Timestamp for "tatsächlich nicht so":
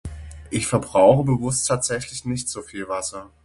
1.67-2.63